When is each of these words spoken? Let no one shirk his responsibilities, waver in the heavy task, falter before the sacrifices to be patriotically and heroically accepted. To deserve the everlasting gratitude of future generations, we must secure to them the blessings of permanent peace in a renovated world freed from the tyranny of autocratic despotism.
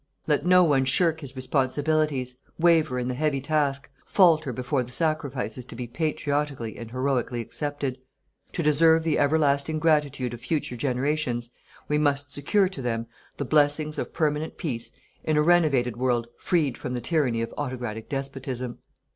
Let 0.25 0.47
no 0.47 0.63
one 0.63 0.85
shirk 0.85 1.19
his 1.21 1.35
responsibilities, 1.35 2.35
waver 2.57 2.97
in 2.97 3.07
the 3.07 3.13
heavy 3.13 3.39
task, 3.39 3.87
falter 4.03 4.51
before 4.51 4.81
the 4.81 4.89
sacrifices 4.89 5.63
to 5.65 5.75
be 5.75 5.85
patriotically 5.85 6.75
and 6.79 6.89
heroically 6.89 7.39
accepted. 7.39 7.99
To 8.53 8.63
deserve 8.63 9.03
the 9.03 9.19
everlasting 9.19 9.77
gratitude 9.77 10.33
of 10.33 10.41
future 10.41 10.75
generations, 10.75 11.49
we 11.87 11.99
must 11.99 12.31
secure 12.31 12.67
to 12.67 12.81
them 12.81 13.05
the 13.37 13.45
blessings 13.45 13.99
of 13.99 14.11
permanent 14.11 14.57
peace 14.57 14.89
in 15.23 15.37
a 15.37 15.43
renovated 15.43 15.95
world 15.97 16.29
freed 16.35 16.79
from 16.79 16.95
the 16.95 17.01
tyranny 17.01 17.43
of 17.43 17.53
autocratic 17.55 18.09
despotism. 18.09 18.79